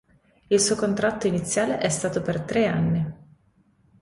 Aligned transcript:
Il 0.47 0.59
suo 0.59 0.75
contratto 0.75 1.27
iniziale 1.27 1.77
è 1.77 1.89
stato 1.89 2.23
per 2.23 2.41
tre 2.41 2.65
anni. 2.65 3.05